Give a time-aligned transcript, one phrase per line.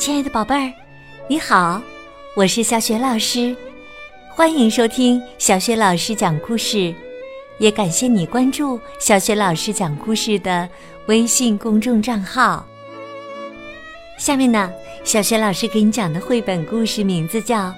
[0.00, 0.72] 亲爱的宝贝儿，
[1.28, 1.78] 你好，
[2.34, 3.54] 我是小雪老师，
[4.30, 6.94] 欢迎收听小雪老师讲故事，
[7.58, 10.66] 也感谢你关注小雪老师讲故事的
[11.08, 12.66] 微信公众账号。
[14.16, 14.72] 下面呢，
[15.04, 17.66] 小雪老师给你讲的绘本故事名字叫《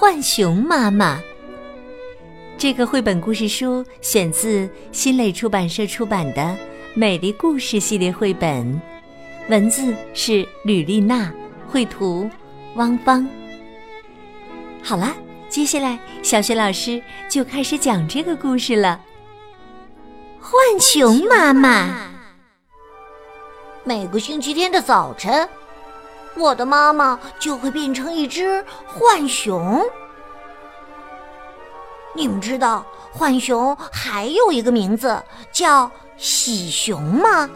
[0.00, 1.18] 浣熊妈妈》。
[2.58, 6.42] 这个绘本故事书选自新蕾出版社出版的
[6.94, 8.97] 《美丽故事》系列绘本。
[9.48, 11.32] 文字是吕丽娜，
[11.66, 12.28] 绘图
[12.74, 13.26] 汪芳。
[14.82, 15.14] 好了，
[15.48, 19.00] 接下来小雪老师就开始讲这个故事了。
[20.38, 22.10] 浣熊妈妈，
[23.84, 25.48] 每个星期天的早晨，
[26.36, 29.82] 我的妈妈就会变成一只浣熊。
[32.14, 37.48] 你们知道浣熊还有一个名字叫喜熊吗？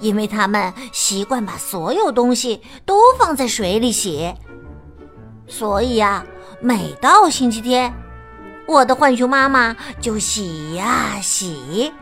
[0.00, 4.34] 因为他们习惯把所有东西都放在水里洗，
[5.46, 6.24] 所以呀，
[6.60, 7.92] 每到星期天，
[8.66, 11.92] 我的浣熊妈妈就洗呀洗。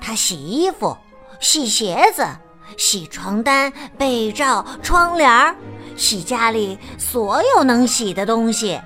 [0.00, 0.96] 她洗衣服、
[1.38, 2.26] 洗鞋子、
[2.76, 5.56] 洗床单、被罩、窗帘
[5.96, 8.80] 洗家里所有能洗的东西。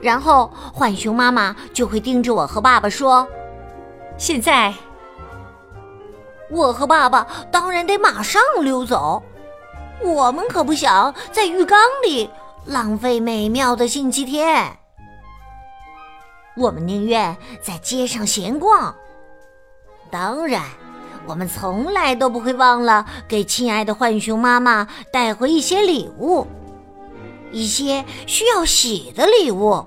[0.00, 3.28] 然后，浣熊妈妈就会盯着我和爸爸说
[4.16, 4.72] ：“现在。”
[6.50, 9.22] 我和爸爸当然得马上溜走，
[10.02, 12.30] 我们可不想在浴缸里
[12.64, 14.78] 浪费美妙的星期天。
[16.56, 18.94] 我们宁愿在街上闲逛。
[20.10, 20.62] 当然，
[21.26, 26.46] 我们从来都不会忘了给亲爱的浣熊妈妈带回一些礼物，
[27.50, 29.84] 一些需要洗的礼物。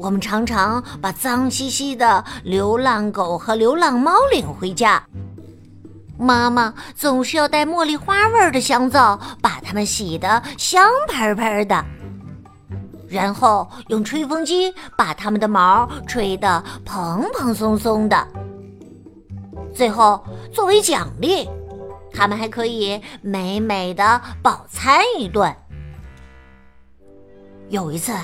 [0.00, 5.04] 我们常常把脏兮兮的流浪狗和流浪猫领回家，
[6.18, 11.84] 妈妈总是要带茉莉花味的香皂把它们洗得香喷喷的，
[13.10, 18.26] 然后用吹风机把它们的毛吹得蓬蓬松松的。
[19.74, 21.46] 最后，作为奖励，
[22.10, 25.54] 它们还可以美美的饱餐一顿。
[27.68, 28.14] 有一次。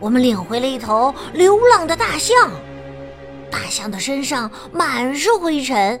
[0.00, 2.50] 我们领回了一头流浪的大象，
[3.50, 6.00] 大象的身上满是灰尘，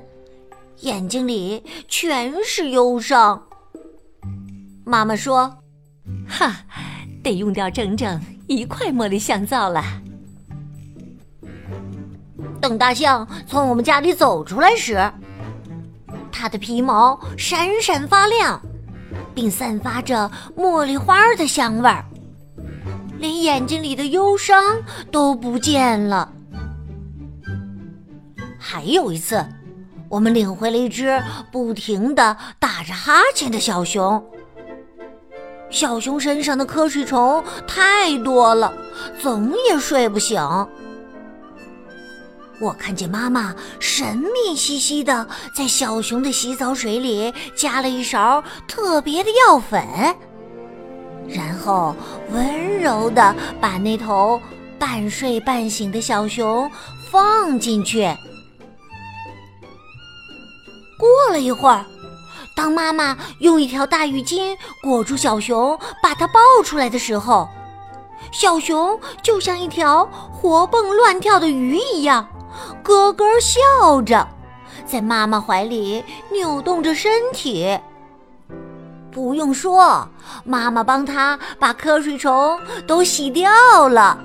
[0.78, 3.46] 眼睛里全是忧伤。
[4.84, 5.54] 妈妈说
[6.26, 6.56] ：“哈，
[7.22, 8.18] 得用掉整整
[8.48, 9.84] 一块茉莉香皂了。”
[12.58, 15.12] 等大象从我们家里走出来时，
[16.32, 18.60] 它的皮毛闪闪发亮，
[19.34, 22.02] 并散发着茉莉花的香味儿。
[23.20, 24.82] 连眼睛里的忧伤
[25.12, 26.32] 都不见了。
[28.58, 29.44] 还有一次，
[30.08, 31.22] 我们领回了一只
[31.52, 34.24] 不停的打着哈欠的小熊。
[35.68, 38.72] 小熊身上的瞌睡虫太多了，
[39.20, 40.40] 总也睡不醒。
[42.60, 49.82] 我看见妈妈神秘兮兮的在小熊的洗澡水里加了一勺特别的药粉。
[51.32, 51.94] 然后
[52.30, 54.40] 温柔的把那头
[54.78, 56.70] 半睡半醒的小熊
[57.10, 58.02] 放进去。
[60.98, 61.84] 过了一会儿，
[62.54, 67.48] 当妈妈用一条大浴巾裹住小熊，把它抱出来的时候，
[68.32, 72.28] 小熊就像一条活蹦乱跳的鱼一样，
[72.82, 74.28] 咯咯笑着，
[74.84, 77.78] 在妈妈怀里扭动着身体。
[79.12, 80.08] 不用说，
[80.44, 84.18] 妈妈帮他把瞌睡虫都洗掉了。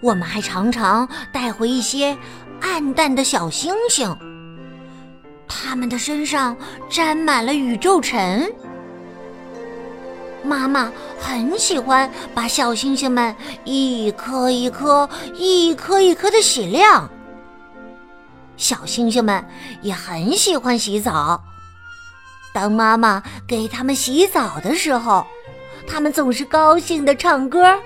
[0.00, 2.16] 我们还常常带回一些
[2.60, 4.16] 暗淡的小星星，
[5.48, 6.56] 它们的身上
[6.88, 8.48] 沾满了宇宙尘。
[10.44, 13.34] 妈妈很喜欢把小星星们
[13.64, 17.10] 一颗一颗、一颗一颗的洗亮。
[18.56, 19.44] 小星星们
[19.82, 21.42] 也很喜欢洗澡。
[22.56, 25.26] 当妈妈给他们洗澡的时候，
[25.86, 27.78] 他们总是高兴的唱歌。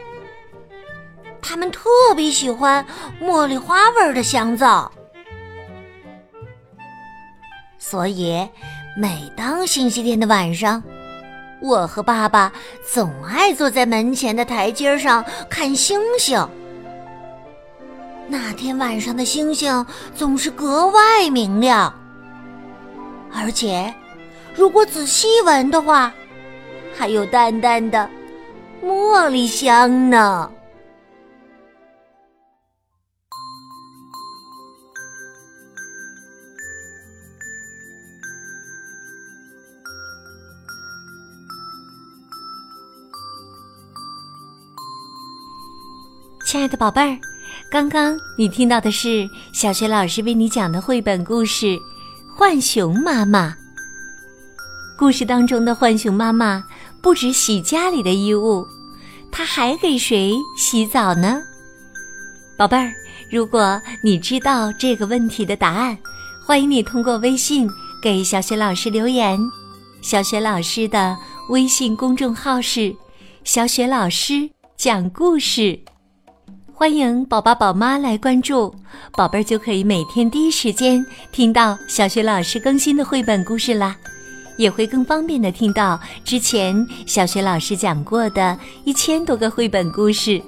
[1.42, 2.86] 他们特别喜欢
[3.20, 4.92] 茉莉花味的香皂，
[7.80, 8.48] 所以
[8.96, 10.80] 每当星期天的晚上，
[11.60, 12.52] 我和爸爸
[12.88, 16.48] 总爱坐在门前的台阶上看星星。
[18.28, 19.84] 那天晚上的星星
[20.14, 21.92] 总是格外明亮，
[23.34, 23.92] 而且。
[24.54, 26.12] 如果仔细闻的话
[26.96, 28.08] 还有淡淡的
[28.82, 30.50] 茉莉香呢。
[46.46, 47.16] 亲爱的宝贝儿
[47.70, 51.78] 刚刚你听到的是小学老师为你讲的绘本故事
[52.36, 53.59] 浣熊妈妈。
[55.00, 56.62] 故事当中的浣熊妈妈
[57.00, 58.66] 不止洗家里的衣物，
[59.32, 61.40] 她还给谁洗澡呢？
[62.58, 62.92] 宝贝儿，
[63.30, 65.96] 如果你知道这个问题的答案，
[66.46, 67.66] 欢迎你通过微信
[68.02, 69.40] 给小雪老师留言。
[70.02, 71.16] 小雪老师的
[71.48, 72.94] 微信公众号是
[73.42, 75.80] “小雪老师讲故事”，
[76.74, 78.74] 欢迎宝宝宝妈来关注，
[79.12, 81.02] 宝贝儿就可以每天第一时间
[81.32, 83.96] 听到小雪老师更新的绘本故事啦。
[84.60, 90.40] 也会更方便的听到之前小学老师讲过的一千多个绘本故事。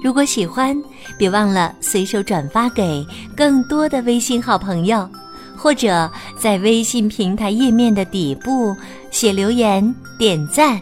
[0.00, 0.80] 如果喜欢，
[1.18, 3.04] 别忘了随手转发给
[3.36, 5.08] 更多的微信好朋友，
[5.56, 6.08] 或者
[6.38, 8.76] 在微信平台页面的底部
[9.10, 10.80] 写留言点赞。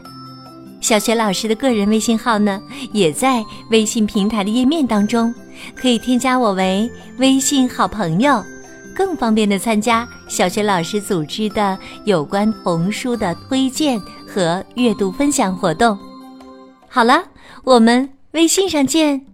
[0.82, 2.60] 小学老师的个人微信号呢，
[2.92, 5.34] 也在微信平台的页面当中，
[5.74, 8.44] 可以添加我为微信好朋友。
[9.00, 13.99] 更方便的参加小学老师组织的有关童书的推荐
[14.29, 15.99] 和阅读分享活动。
[16.87, 17.25] 好了，
[17.64, 19.29] 我们微信上见。